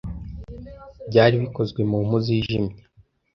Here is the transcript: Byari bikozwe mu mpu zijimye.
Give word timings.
Byari 1.09 1.35
bikozwe 1.43 1.81
mu 1.89 1.97
mpu 2.07 2.17
zijimye. 2.25 2.77